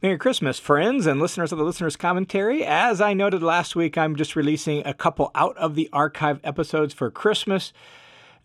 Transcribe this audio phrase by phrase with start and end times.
[0.00, 2.64] Merry Christmas, friends and listeners of the Listener's Commentary.
[2.64, 6.94] As I noted last week, I'm just releasing a couple out of the archive episodes
[6.94, 7.72] for Christmas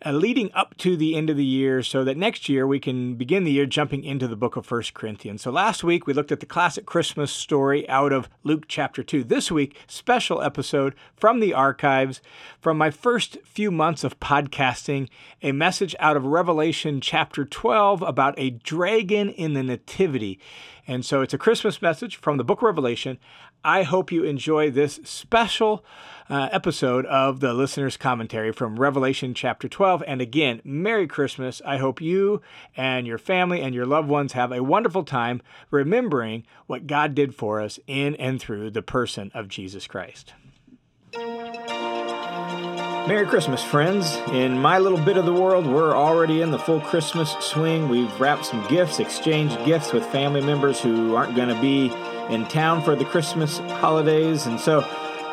[0.05, 3.15] uh, leading up to the end of the year so that next year we can
[3.15, 5.41] begin the year jumping into the book of First Corinthians.
[5.41, 9.23] So last week we looked at the classic Christmas story out of Luke chapter 2.
[9.23, 12.21] This week, special episode from the archives
[12.59, 15.07] from my first few months of podcasting,
[15.41, 20.39] a message out of Revelation chapter 12 about a dragon in the nativity.
[20.87, 23.17] And so it's a Christmas message from the book of Revelation.
[23.63, 25.85] I hope you enjoy this special
[26.29, 30.03] uh, episode of the listener's commentary from Revelation chapter 12.
[30.05, 31.61] And again, Merry Christmas.
[31.65, 32.41] I hope you
[32.75, 35.41] and your family and your loved ones have a wonderful time
[35.71, 40.33] remembering what God did for us in and through the person of Jesus Christ.
[43.05, 44.15] Merry Christmas, friends.
[44.31, 47.89] In my little bit of the world, we're already in the full Christmas swing.
[47.89, 51.91] We've wrapped some gifts, exchanged gifts with family members who aren't going to be
[52.33, 54.45] in town for the Christmas holidays.
[54.45, 54.87] And so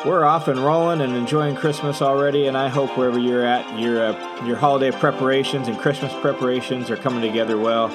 [0.05, 2.47] we're off and rolling and enjoying Christmas already.
[2.47, 6.97] And I hope wherever you're at, your, uh, your holiday preparations and Christmas preparations are
[6.97, 7.87] coming together well.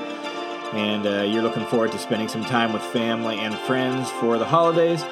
[0.73, 4.47] And uh, you're looking forward to spending some time with family and friends for the
[4.47, 5.05] holidays.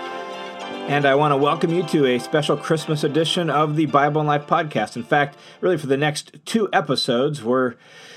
[0.86, 4.26] And I want to welcome you to a special Christmas edition of the Bible in
[4.26, 4.96] Life podcast.
[4.96, 7.74] In fact, really for the next two episodes, we're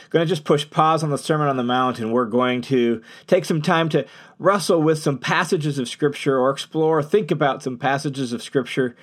[0.10, 3.02] going to just push pause on the Sermon on the Mount and we're going to
[3.26, 4.06] take some time to
[4.38, 8.98] wrestle with some passages of Scripture or explore, think about some passages of Scripture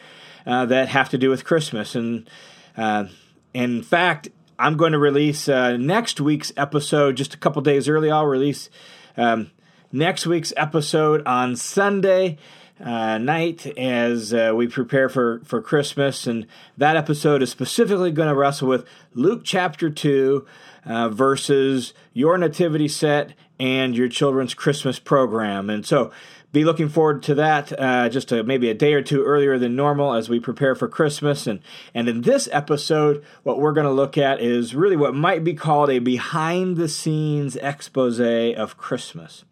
[0.46, 1.94] uh, that have to do with Christmas.
[1.94, 2.28] And
[2.76, 3.06] uh,
[3.54, 4.28] in fact,
[4.58, 8.10] I'm going to release uh, next week's episode just a couple days early.
[8.10, 8.68] I'll release
[9.16, 9.50] um,
[9.90, 12.36] next week's episode on Sunday
[12.80, 16.26] uh, night as uh, we prepare for, for Christmas.
[16.26, 20.46] And that episode is specifically going to wrestle with Luke chapter 2
[20.84, 25.70] uh, versus your nativity set and your children's Christmas program.
[25.70, 26.10] And so
[26.52, 29.74] be looking forward to that uh, just a, maybe a day or two earlier than
[29.74, 31.46] normal as we prepare for Christmas.
[31.46, 31.60] And,
[31.94, 35.54] and in this episode, what we're going to look at is really what might be
[35.54, 39.44] called a behind the scenes expose of Christmas.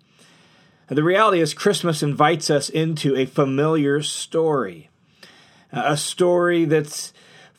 [0.89, 4.91] The reality is, Christmas invites us into a familiar story,
[5.73, 7.13] uh, a story that's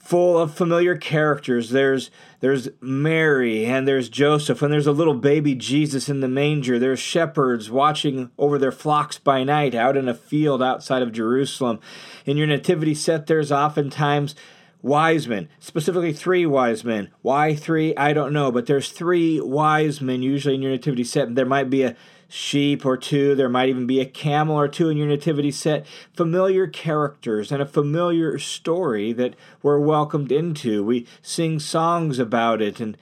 [0.04, 1.70] full of familiar characters.
[1.70, 2.12] There's
[2.42, 6.78] there's Mary and there's Joseph and there's a little baby Jesus in the manger.
[6.78, 11.80] There's shepherds watching over their flocks by night out in a field outside of Jerusalem.
[12.26, 14.36] In your nativity set, there's oftentimes
[14.82, 17.10] wise men, specifically three wise men.
[17.22, 17.96] Why three?
[17.96, 21.34] I don't know, but there's three wise men usually in your nativity set.
[21.34, 21.96] There might be a
[22.34, 23.36] sheep or two.
[23.36, 25.86] There might even be a camel or two in your nativity set.
[26.16, 30.84] Familiar characters and a familiar story that we're welcomed into.
[30.84, 32.98] We sing songs about it and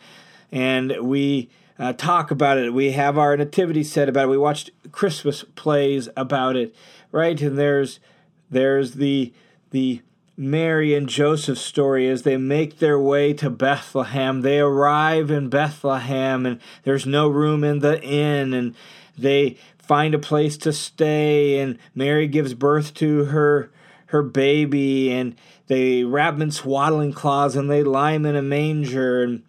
[0.51, 1.49] and we
[1.79, 2.73] uh, talk about it.
[2.73, 4.31] We have our nativity set about it.
[4.31, 6.75] We watched Christmas plays about it,
[7.13, 7.41] right?
[7.41, 8.01] And there's
[8.49, 9.31] there's the
[9.69, 10.01] the
[10.35, 14.41] Mary and Joseph story as they make their way to Bethlehem.
[14.41, 18.75] They arrive in Bethlehem and there's no room in the inn and
[19.21, 23.71] they find a place to stay, and Mary gives birth to her
[24.07, 25.35] her baby, and
[25.67, 29.43] they wrap him in swaddling cloths and they lie him in a manger, and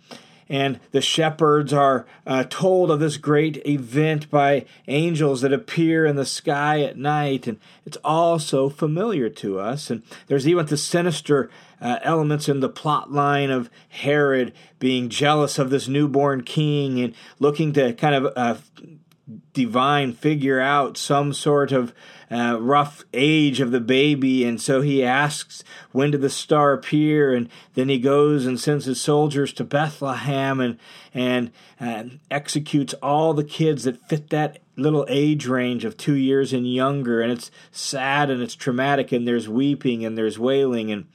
[0.49, 6.17] and the shepherds are uh, told of this great event by angels that appear in
[6.17, 9.89] the sky at night, and it's all so familiar to us.
[9.89, 11.49] And there's even the sinister
[11.81, 17.15] uh, elements in the plot line of Herod being jealous of this newborn king and
[17.39, 18.57] looking to kind of uh,
[19.53, 21.95] divine figure out some sort of
[22.31, 25.63] uh, rough age of the baby and so he asks
[25.93, 27.35] when did the star appear?
[27.35, 30.79] And then he goes and sends his soldiers to bethlehem and
[31.15, 31.51] and
[31.81, 36.71] uh, executes all the kids that fit that little age range of two years and
[36.73, 37.21] younger.
[37.21, 40.91] And it's sad and it's traumatic and there's weeping and there's wailing.
[40.91, 41.07] And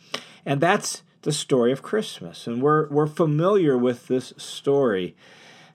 [0.45, 2.47] and that's the story of christmas.
[2.47, 5.16] And we're we're familiar with this story.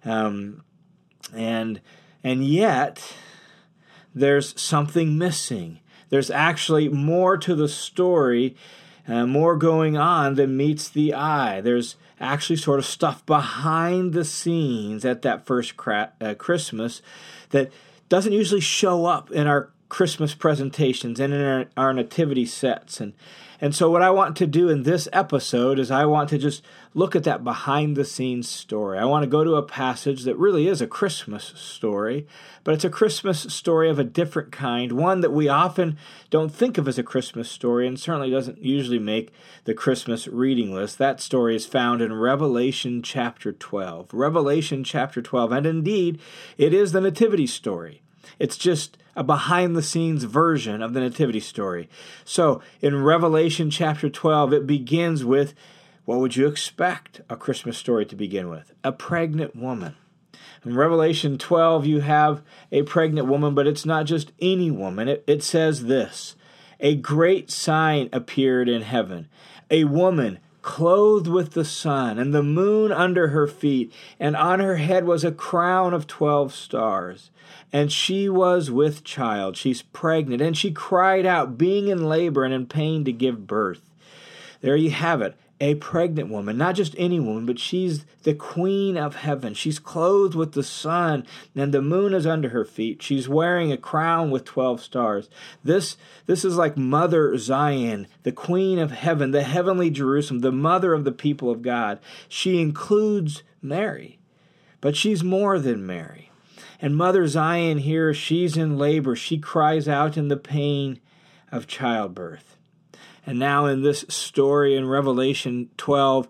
[0.04, 0.64] Um,
[1.34, 1.81] and
[2.25, 3.15] and yet,
[4.15, 5.81] there's something missing.
[6.11, 8.56] There's actually more to the story,
[9.08, 11.61] uh, more going on than meets the eye.
[11.61, 17.02] There's actually sort of stuff behind the scenes at that first cra- uh, Christmas
[17.50, 17.73] that
[18.08, 22.99] doesn't usually show up in our Christmas presentations and in our, our nativity sets.
[22.99, 23.12] And
[23.61, 26.65] and so, what I want to do in this episode is I want to just
[26.94, 28.99] look at that behind the scenes story.
[28.99, 32.27] I want to go to a passage that really is a Christmas story,
[32.65, 35.99] but it's a Christmas story of a different kind, one that we often
[36.31, 39.31] don't think of as a Christmas story and certainly doesn't usually make
[39.65, 40.97] the Christmas reading list.
[40.97, 44.15] That story is found in Revelation chapter 12.
[44.15, 45.53] Revelation chapter 12.
[45.53, 46.19] And indeed,
[46.56, 48.03] it is the Nativity story.
[48.38, 51.88] It's just a behind the scenes version of the Nativity story.
[52.24, 55.54] So in Revelation chapter 12, it begins with
[56.04, 58.72] what would you expect a Christmas story to begin with?
[58.82, 59.96] A pregnant woman.
[60.64, 65.08] In Revelation 12, you have a pregnant woman, but it's not just any woman.
[65.08, 66.34] It, it says this
[66.80, 69.28] A great sign appeared in heaven,
[69.70, 74.76] a woman clothed with the sun, and the moon under her feet, and on her
[74.76, 77.31] head was a crown of twelve stars.
[77.73, 82.55] And she was with child, she's pregnant, and she cried out, being in labor and
[82.55, 83.91] in pain to give birth.
[84.61, 88.97] There you have it a pregnant woman, not just any woman, but she's the queen
[88.97, 89.55] of heaven.
[89.55, 91.25] She's clothed with the sun,
[91.55, 93.00] and the moon is under her feet.
[93.00, 95.31] She's wearing a crown with 12 stars.
[95.62, 100.94] This, this is like Mother Zion, the queen of heaven, the heavenly Jerusalem, the mother
[100.94, 102.00] of the people of God.
[102.29, 104.19] She includes Mary,
[104.81, 106.32] but she's more than Mary.
[106.81, 109.15] And Mother Zion here, she's in labor.
[109.15, 110.99] She cries out in the pain
[111.53, 112.56] of childbirth.
[113.24, 116.28] And now, in this story in Revelation 12,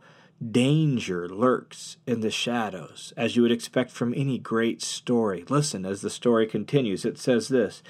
[0.50, 5.44] danger lurks in the shadows, as you would expect from any great story.
[5.48, 7.04] Listen as the story continues.
[7.04, 7.82] It says this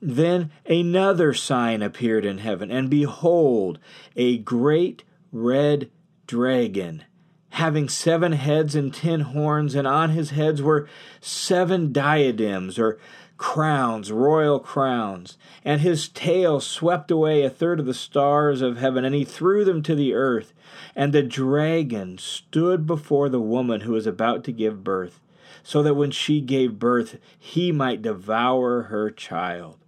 [0.00, 3.78] Then another sign appeared in heaven, and behold,
[4.16, 5.90] a great red
[6.26, 7.04] dragon.
[7.52, 10.88] Having seven heads and ten horns, and on his heads were
[11.20, 12.98] seven diadems, or
[13.38, 19.04] crowns, royal crowns, and his tail swept away a third of the stars of heaven,
[19.04, 20.52] and he threw them to the earth.
[20.94, 25.20] And the dragon stood before the woman who was about to give birth,
[25.62, 29.78] so that when she gave birth, he might devour her child.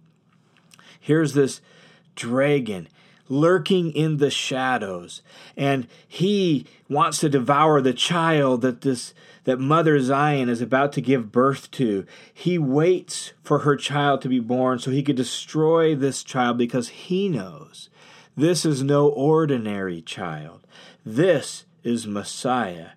[0.99, 1.61] Here's this
[2.15, 2.87] dragon
[3.31, 5.21] lurking in the shadows.
[5.55, 9.13] And he wants to devour the child that this
[9.43, 12.05] that mother Zion is about to give birth to.
[12.31, 16.89] He waits for her child to be born so he could destroy this child because
[16.89, 17.89] he knows
[18.37, 20.67] this is no ordinary child.
[21.03, 22.89] This is Messiah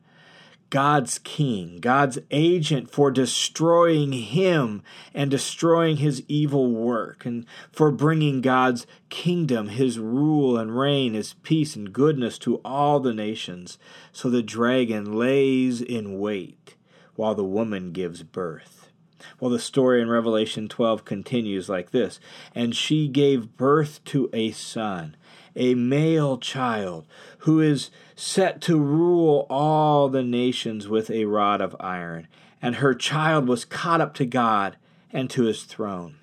[0.71, 4.83] God's king, God's agent for destroying him
[5.13, 11.35] and destroying his evil work, and for bringing God's kingdom, his rule and reign, his
[11.35, 13.79] peace and goodness to all the nations.
[14.13, 16.75] So the dragon lays in wait
[17.15, 18.91] while the woman gives birth.
[19.41, 22.21] Well, the story in Revelation 12 continues like this
[22.55, 25.17] And she gave birth to a son
[25.57, 27.07] a male child
[27.39, 32.29] who is set to rule all the nations with a rod of iron.
[32.61, 34.77] And her child was caught up to God
[35.13, 36.17] and to his throne.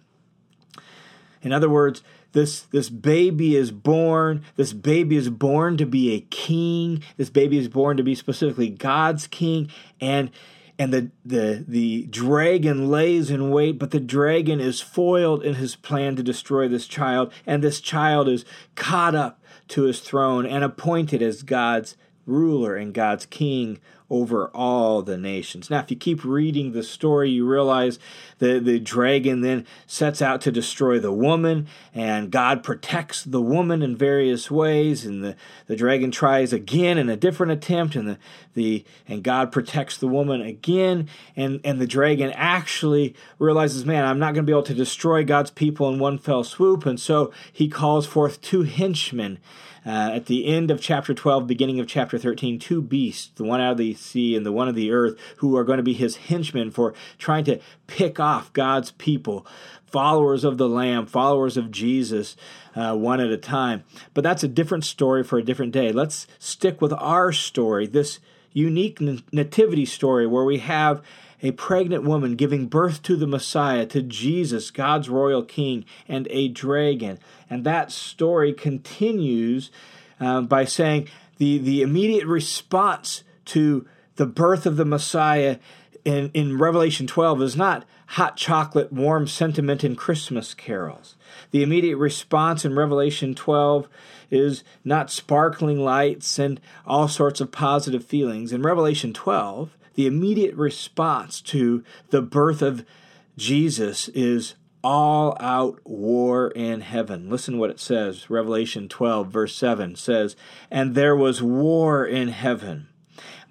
[1.42, 4.44] In other words, this, this baby is born.
[4.56, 7.04] This baby is born to be a king.
[7.18, 9.70] This baby is born to be specifically God's king.
[10.00, 10.32] And
[10.78, 15.76] and the, the, the dragon lays in wait, but the dragon is foiled in his
[15.76, 18.46] plan to destroy this child, and this child is
[18.76, 21.96] caught up to his throne and appointed as God's
[22.26, 23.80] ruler and God's king
[24.12, 25.70] over all the nations.
[25.70, 27.98] Now, if you keep reading the story, you realize
[28.40, 33.82] that the dragon then sets out to destroy the woman, and God protects the woman
[33.82, 35.38] in various ways, and the,
[35.68, 38.18] the dragon tries again in a different attempt, and the,
[38.54, 44.20] the and God protects the woman again, and, and the dragon actually realizes, man, I'm
[44.20, 47.32] not going to be able to destroy God's people in one fell swoop, and so
[47.50, 49.40] he calls forth two henchmen
[49.86, 53.60] uh, at the end of chapter 12, beginning of chapter 13, two beasts, the one
[53.60, 55.94] out of the sea and the one of the earth, who are going to be
[55.94, 59.46] his henchmen for trying to pick off God's people,
[59.86, 62.36] followers of the Lamb, followers of Jesus,
[62.76, 63.84] uh, one at a time.
[64.14, 65.92] But that's a different story for a different day.
[65.92, 68.20] Let's stick with our story, this
[68.54, 69.00] unique
[69.32, 71.02] nativity story where we have
[71.44, 76.48] a pregnant woman giving birth to the Messiah, to Jesus, God's royal king, and a
[76.48, 77.20] dragon.
[77.50, 79.72] And that story continues
[80.20, 85.58] uh, by saying the, the immediate response to the birth of the Messiah
[86.04, 91.16] in, in Revelation 12 is not hot chocolate, warm sentiment, and Christmas carols.
[91.52, 93.88] The immediate response in Revelation 12
[94.30, 98.52] is not sparkling lights and all sorts of positive feelings.
[98.52, 102.86] In Revelation 12, the immediate response to the birth of
[103.38, 107.30] Jesus is all out war in heaven.
[107.30, 108.30] Listen what it says.
[108.30, 110.36] Revelation 12, verse 7 says,
[110.72, 112.88] And there was war in heaven.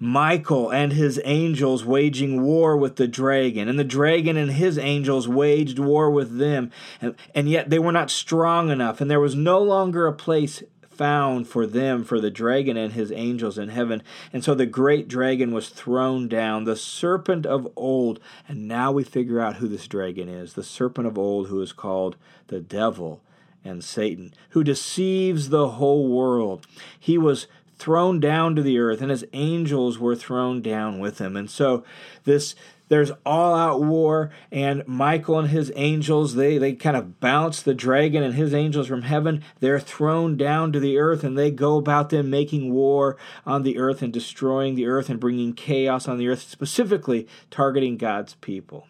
[0.03, 5.27] Michael and his angels waging war with the dragon, and the dragon and his angels
[5.27, 9.35] waged war with them, and, and yet they were not strong enough, and there was
[9.35, 14.01] no longer a place found for them, for the dragon and his angels in heaven.
[14.33, 18.19] And so the great dragon was thrown down, the serpent of old.
[18.47, 21.73] And now we figure out who this dragon is the serpent of old, who is
[21.73, 22.17] called
[22.47, 23.21] the devil
[23.63, 26.65] and Satan, who deceives the whole world.
[26.99, 27.47] He was
[27.81, 31.35] thrown down to the earth, and his angels were thrown down with him.
[31.35, 31.83] And so
[32.23, 32.55] this
[32.89, 37.73] there's all out war and michael and his angels they, they kind of bounce the
[37.73, 39.43] dragon and his angels from heaven.
[39.61, 43.79] They're thrown down to the earth and they go about them making war on the
[43.79, 48.87] earth and destroying the earth and bringing chaos on the earth specifically targeting god's people.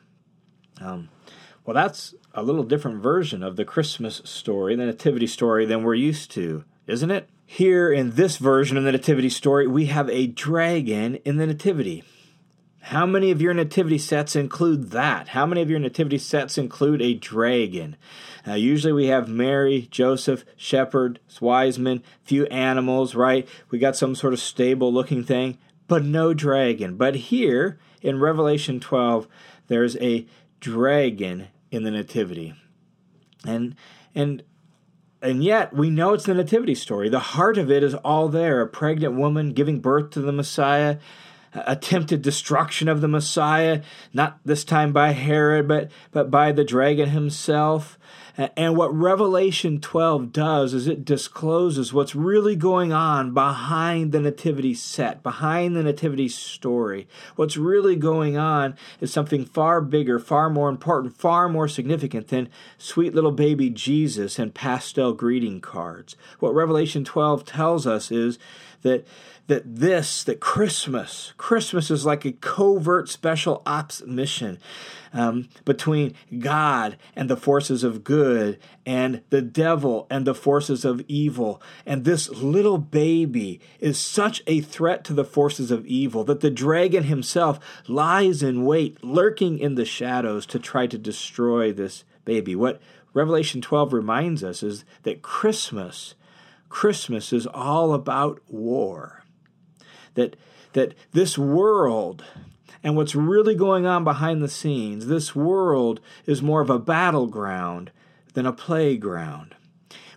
[0.81, 1.09] Um,
[1.63, 5.93] well that's a little different version of the christmas story the nativity story than we're
[5.93, 10.25] used to isn't it here in this version of the nativity story we have a
[10.25, 12.03] dragon in the nativity
[12.83, 15.29] how many of your nativity sets include that?
[15.29, 17.95] How many of your nativity sets include a dragon?
[18.45, 23.47] Usually we have Mary, Joseph, shepherd, wise men, few animals, right?
[23.69, 26.97] We got some sort of stable looking thing, but no dragon.
[26.97, 29.27] But here in Revelation 12,
[29.67, 30.25] there's a
[30.59, 32.55] dragon in the nativity.
[33.45, 33.75] And
[34.15, 34.43] and
[35.21, 37.09] and yet we know it's the nativity story.
[37.09, 38.61] The heart of it is all there.
[38.61, 40.97] A pregnant woman giving birth to the Messiah
[41.53, 43.81] attempted destruction of the Messiah,
[44.13, 47.97] not this time by Herod, but, but by the dragon himself.
[48.37, 54.73] And what Revelation 12 does is it discloses what's really going on behind the nativity
[54.73, 57.07] set, behind the nativity story.
[57.35, 62.49] What's really going on is something far bigger, far more important, far more significant than
[62.77, 66.15] sweet little baby Jesus and pastel greeting cards.
[66.39, 68.39] What Revelation 12 tells us is
[68.81, 69.05] that
[69.47, 74.59] that this, that Christmas, Christmas is like a covert special ops mission
[75.11, 81.03] um, between God and the forces of good and the devil and the forces of
[81.09, 81.61] evil.
[81.85, 86.49] And this little baby is such a threat to the forces of evil that the
[86.49, 87.59] dragon himself
[87.89, 92.55] lies in wait, lurking in the shadows to try to destroy this baby.
[92.55, 92.81] What
[93.13, 96.15] Revelation 12 reminds us is that Christmas,
[96.71, 99.23] Christmas is all about war
[100.13, 100.37] that
[100.73, 102.23] that this world
[102.81, 107.91] and what's really going on behind the scenes, this world is more of a battleground
[108.33, 109.53] than a playground.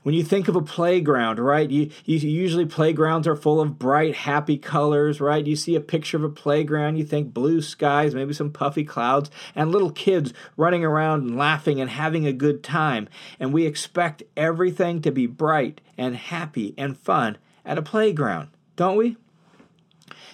[0.04, 4.14] When you think of a playground, right, you, you usually playgrounds are full of bright,
[4.14, 5.46] happy colors, right?
[5.46, 9.30] You see a picture of a playground, you think blue skies, maybe some puffy clouds,
[9.54, 13.08] and little kids running around and laughing and having a good time.
[13.40, 18.99] And we expect everything to be bright and happy and fun at a playground, don't
[18.99, 19.16] we?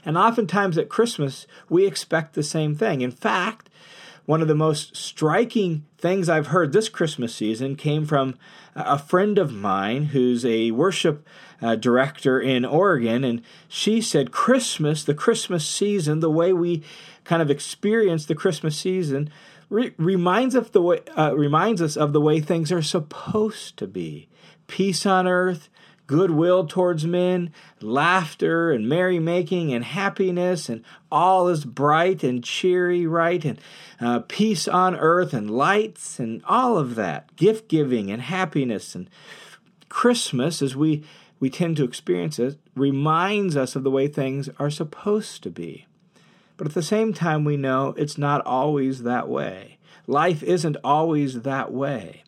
[0.05, 3.03] And oftentimes at Christmas, we expect the same thing.
[3.03, 3.70] In fact,
[4.27, 8.37] one of the most striking things I've heard this Christmas season came from
[8.75, 11.27] a friend of mine who's a worship
[11.61, 13.25] uh, director in Oregon.
[13.25, 16.83] And she said, Christmas, the Christmas season, the way we
[17.25, 19.31] kind of experience the Christmas season,
[19.69, 23.87] re- reminds, us the way, uh, reminds us of the way things are supposed to
[23.87, 24.29] be
[24.67, 25.69] peace on earth
[26.11, 33.45] goodwill towards men, laughter and merrymaking and happiness, and all is bright and cheery, right?
[33.45, 33.61] And
[34.01, 38.97] uh, peace on earth and lights and all of that, gift giving and happiness.
[38.97, 39.09] And
[39.89, 41.05] Christmas, as we,
[41.39, 45.87] we tend to experience it, reminds us of the way things are supposed to be.
[46.57, 49.79] But at the same time, we know it's not always that way.
[50.09, 52.25] Life isn't always that way.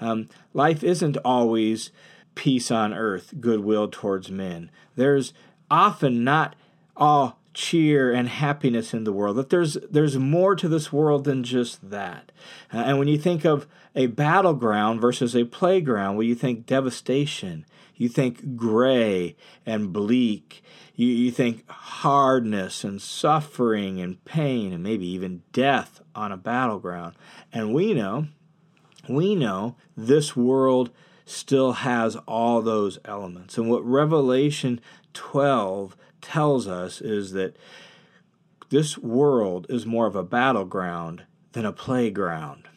[0.00, 1.90] Um, life isn't always
[2.38, 4.70] peace on earth, goodwill towards men.
[4.94, 5.34] There's
[5.70, 6.54] often not
[6.96, 9.36] all cheer and happiness in the world.
[9.36, 12.30] That there's there's more to this world than just that.
[12.72, 13.66] Uh, and when you think of
[13.96, 17.66] a battleground versus a playground, well, you think devastation.
[17.96, 19.34] You think gray
[19.66, 20.62] and bleak.
[20.94, 27.16] You, you think hardness and suffering and pain and maybe even death on a battleground.
[27.52, 28.28] And we know,
[29.08, 30.90] we know this world
[31.28, 33.58] still has all those elements.
[33.58, 34.80] And what Revelation
[35.14, 37.56] 12 tells us is that
[38.70, 42.68] this world is more of a battleground than a playground.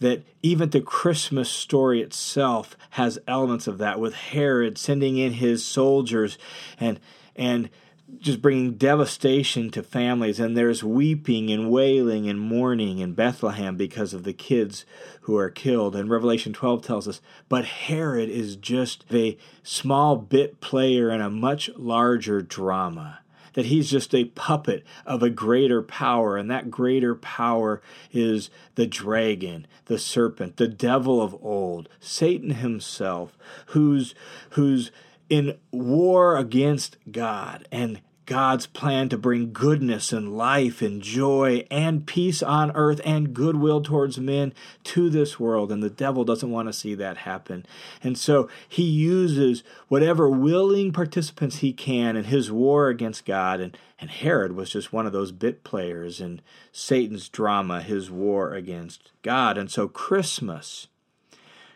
[0.00, 5.64] That even the Christmas story itself has elements of that, with Herod sending in his
[5.64, 6.38] soldiers
[6.78, 7.00] and
[7.34, 7.70] and
[8.18, 14.14] just bringing devastation to families, and there's weeping and wailing and mourning in Bethlehem because
[14.14, 14.84] of the kids
[15.22, 15.94] who are killed.
[15.94, 21.30] And Revelation 12 tells us, but Herod is just a small bit player in a
[21.30, 23.20] much larger drama.
[23.58, 28.86] that he's just a puppet of a greater power, and that greater power is the
[28.86, 33.36] dragon, the serpent, the devil of old, Satan himself,
[33.66, 34.14] who's
[34.50, 34.92] who's
[35.28, 42.06] in war against God and God's plan to bring goodness and life and joy and
[42.06, 44.52] peace on earth and goodwill towards men
[44.84, 45.72] to this world.
[45.72, 47.64] And the devil doesn't want to see that happen.
[48.02, 53.60] And so he uses whatever willing participants he can in his war against God.
[53.60, 58.52] And, and Herod was just one of those bit players in Satan's drama, his war
[58.52, 59.56] against God.
[59.56, 60.88] And so Christmas,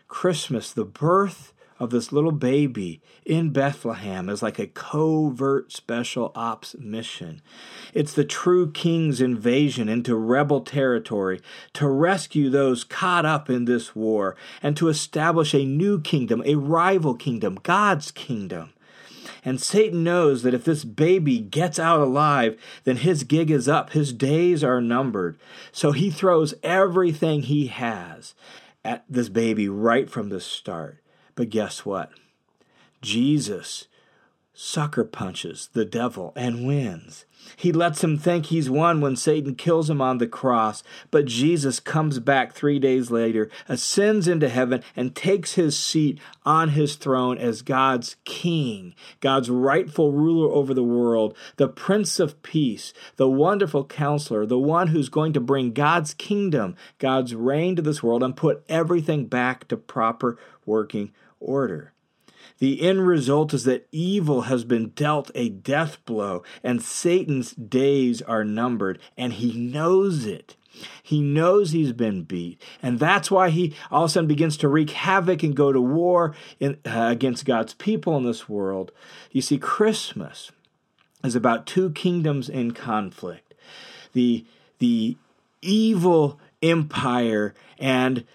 [0.07, 6.75] Christmas, the birth of this little baby in Bethlehem is like a covert special ops
[6.77, 7.41] mission.
[7.93, 11.41] It's the true king's invasion into rebel territory
[11.73, 16.55] to rescue those caught up in this war and to establish a new kingdom, a
[16.55, 18.73] rival kingdom, God's kingdom.
[19.45, 23.91] And Satan knows that if this baby gets out alive, then his gig is up,
[23.91, 25.37] his days are numbered.
[25.71, 28.35] So he throws everything he has
[28.85, 31.02] at this baby right from the start.
[31.35, 32.11] But guess what?
[33.01, 33.87] Jesus
[34.55, 37.25] sucker punches the devil and wins.
[37.57, 41.79] He lets him think he's won when Satan kills him on the cross, but Jesus
[41.79, 47.37] comes back three days later, ascends into heaven, and takes his seat on his throne
[47.37, 53.83] as God's king, God's rightful ruler over the world, the Prince of Peace, the wonderful
[53.83, 58.37] counselor, the one who's going to bring God's kingdom, God's reign to this world, and
[58.37, 61.11] put everything back to proper working
[61.43, 61.93] order.
[62.59, 68.21] The end result is that evil has been dealt a death blow, and Satan's days
[68.21, 70.55] are numbered, and he knows it.
[71.01, 74.67] He knows he's been beat, and that's why he all of a sudden begins to
[74.67, 78.91] wreak havoc and go to war in, uh, against God's people in this world.
[79.31, 80.51] You see, Christmas
[81.23, 83.53] is about two kingdoms in conflict
[84.13, 84.45] the,
[84.79, 85.17] the
[85.61, 88.25] evil empire and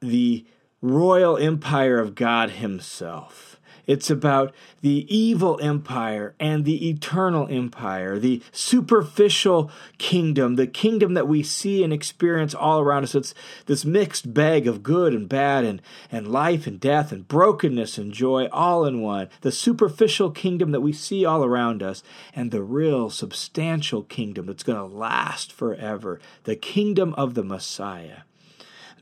[0.00, 0.44] the
[0.82, 3.52] royal empire of God Himself.
[3.86, 11.26] It's about the evil empire and the eternal empire, the superficial kingdom, the kingdom that
[11.26, 13.14] we see and experience all around us.
[13.14, 13.34] It's
[13.66, 18.12] this mixed bag of good and bad and, and life and death and brokenness and
[18.12, 19.28] joy all in one.
[19.40, 24.62] The superficial kingdom that we see all around us and the real substantial kingdom that's
[24.62, 28.18] going to last forever, the kingdom of the Messiah.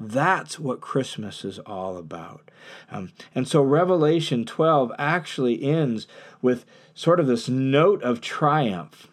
[0.01, 2.51] That's what Christmas is all about.
[2.91, 6.07] Um, and so Revelation 12 actually ends
[6.41, 9.09] with sort of this note of triumph.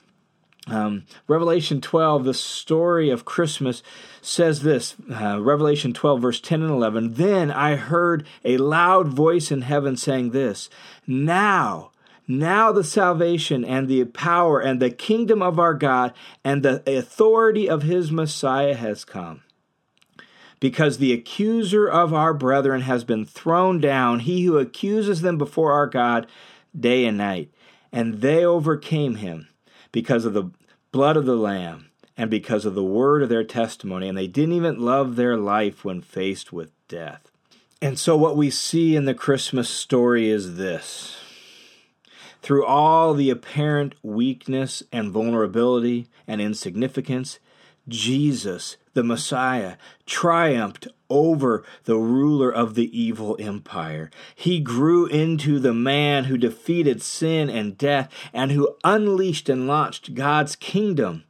[0.65, 3.83] Um, Revelation 12, the story of Christmas,
[4.21, 7.13] says this uh, Revelation 12, verse 10 and 11.
[7.15, 10.69] Then I heard a loud voice in heaven saying this
[11.05, 11.91] Now,
[12.29, 16.13] now the salvation and the power and the kingdom of our God
[16.45, 19.41] and the authority of his Messiah has come
[20.59, 25.71] because the accuser of our brethren has been thrown down, he who accuses them before
[25.71, 26.27] our God
[26.77, 27.51] day and night.
[27.91, 29.47] And they overcame him
[29.91, 30.51] because of the
[30.91, 34.09] blood of the Lamb and because of the word of their testimony.
[34.09, 37.31] And they didn't even love their life when faced with death.
[37.81, 41.15] And so, what we see in the Christmas story is this.
[42.41, 47.37] Through all the apparent weakness and vulnerability and insignificance,
[47.87, 54.11] Jesus, the Messiah, triumphed over the ruler of the evil empire.
[54.35, 60.15] He grew into the man who defeated sin and death and who unleashed and launched
[60.15, 61.23] God's kingdom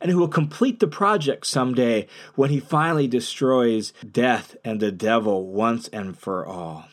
[0.00, 5.46] and who will complete the project someday when he finally destroys death and the devil
[5.46, 6.86] once and for all.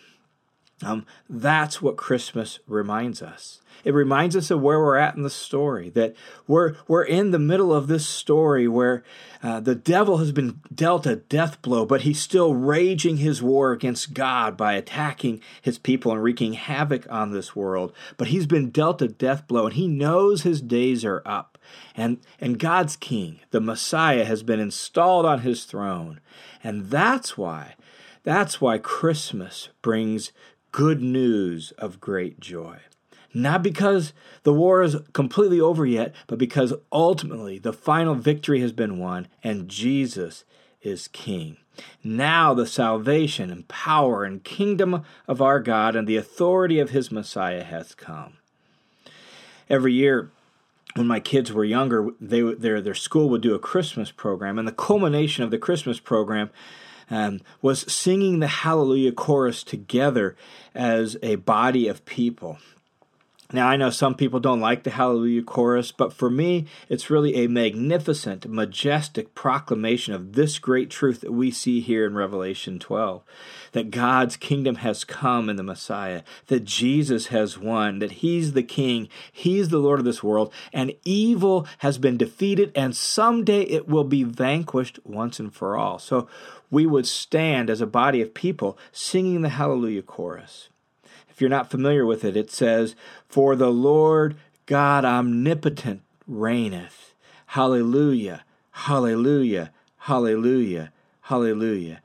[0.84, 3.62] Um, that's what Christmas reminds us.
[3.84, 6.16] It reminds us of where we're at in the story, that
[6.48, 9.04] we're, we're in the middle of this story where
[9.42, 13.72] uh, the devil has been dealt a death blow, but he's still raging his war
[13.72, 17.94] against God by attacking his people and wreaking havoc on this world.
[18.18, 21.58] But he's been dealt a death blow, and he knows his days are up.
[21.96, 26.20] And, and God's king, the Messiah, has been installed on his throne.
[26.64, 27.76] And that's why,
[28.24, 30.32] that's why Christmas brings
[30.72, 32.78] good news of great joy.
[33.34, 38.72] Not because the war is completely over yet, but because ultimately the final victory has
[38.72, 40.44] been won and Jesus
[40.82, 41.58] is King.
[42.04, 47.12] Now the salvation and power and kingdom of our God and the authority of his
[47.12, 48.38] Messiah hath come.
[49.70, 50.32] Every year,
[50.96, 54.68] when my kids were younger, they their their school would do a Christmas program, and
[54.68, 56.50] the culmination of the Christmas program
[57.10, 60.36] um, was singing the Hallelujah chorus together
[60.76, 62.60] as a body of people.
[63.54, 67.36] Now, I know some people don't like the Hallelujah chorus, but for me, it's really
[67.36, 73.24] a magnificent, majestic proclamation of this great truth that we see here in Revelation 12
[73.72, 78.64] that God's kingdom has come in the Messiah, that Jesus has won, that He's the
[78.64, 83.88] King, He's the Lord of this world, and evil has been defeated, and someday it
[83.88, 86.00] will be vanquished once and for all.
[86.00, 86.28] So
[86.70, 90.68] we would stand as a body of people singing the Hallelujah chorus.
[91.38, 92.96] If you're not familiar with it, it says,
[93.30, 97.14] For the Lord God omnipotent reigneth.
[97.46, 102.02] Hallelujah, hallelujah, hallelujah, hallelujah.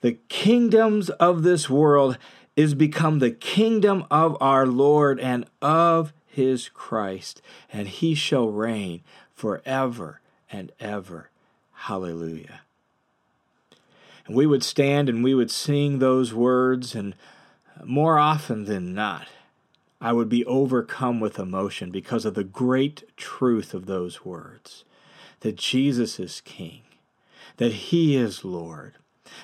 [0.00, 2.18] The kingdoms of this world
[2.56, 7.40] is become the kingdom of our Lord and of his Christ,
[7.72, 11.30] and he shall reign forever and ever.
[11.72, 12.62] Hallelujah.
[14.26, 17.14] And we would stand and we would sing those words, and
[17.84, 19.28] more often than not,
[20.00, 24.84] I would be overcome with emotion because of the great truth of those words
[25.40, 26.82] that Jesus is King,
[27.56, 28.94] that He is Lord,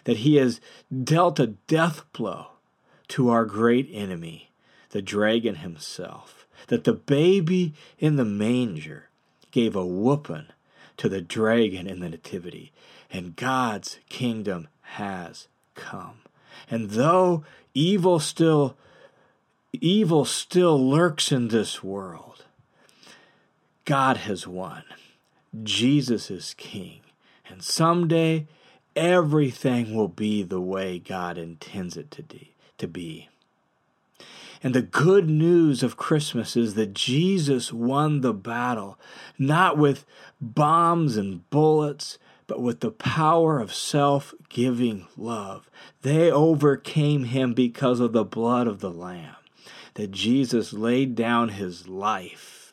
[0.04, 0.60] that He has
[1.04, 2.48] dealt a death blow
[3.08, 4.50] to our great enemy,
[4.90, 9.08] the dragon himself, that the baby in the manger
[9.50, 10.46] gave a whooping
[10.98, 12.72] to the dragon in the Nativity,
[13.10, 16.20] and God's kingdom has come.
[16.70, 17.44] And though
[17.78, 18.76] evil still
[19.72, 22.44] evil still lurks in this world,
[23.84, 24.82] God has won.
[25.62, 27.00] Jesus is king.
[27.48, 28.46] And someday
[28.96, 33.28] everything will be the way God intends it to, de- to be.
[34.62, 38.98] And the good news of Christmas is that Jesus won the battle,
[39.38, 40.04] not with
[40.40, 45.70] bombs and bullets, but with the power of self giving love.
[46.02, 49.36] They overcame him because of the blood of the Lamb,
[49.94, 52.72] that Jesus laid down his life.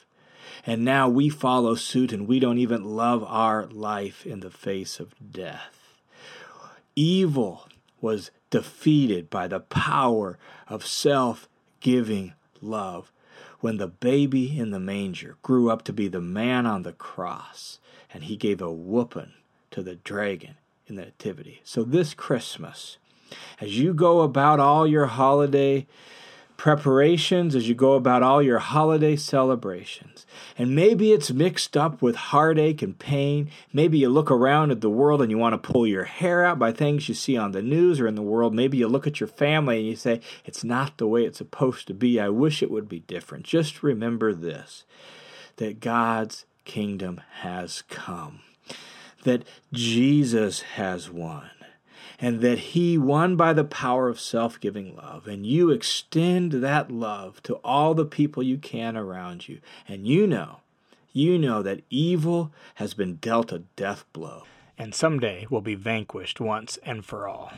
[0.66, 5.00] And now we follow suit and we don't even love our life in the face
[5.00, 5.94] of death.
[6.96, 7.68] Evil
[8.02, 11.50] was defeated by the power of self
[11.82, 13.12] giving love
[13.60, 17.80] when the baby in the manger grew up to be the man on the cross
[18.14, 19.34] and he gave a whooping
[19.76, 20.56] to the dragon
[20.88, 21.60] in the Nativity.
[21.66, 22.98] So this Christmas,
[23.60, 25.86] as you go about all your holiday
[26.56, 30.26] preparations, as you go about all your holiday celebrations,
[30.58, 33.50] and maybe it's mixed up with heartache and pain.
[33.74, 36.58] Maybe you look around at the world and you want to pull your hair out
[36.58, 38.56] by things you see on the news or in the world.
[38.56, 41.88] Maybe you look at your family and you say, It's not the way it's supposed
[41.88, 42.18] to be.
[42.18, 43.44] I wish it would be different.
[43.44, 44.86] Just remember this
[45.58, 48.40] that God's kingdom has come
[49.26, 51.52] that Jesus has won
[52.20, 55.28] and that he won by the power of self giving love.
[55.28, 59.60] And you extend that love to all the people you can around you.
[59.88, 60.62] And you know,
[61.12, 64.44] you know that evil has been dealt a death blow
[64.78, 67.54] and someday will be vanquished once and for all.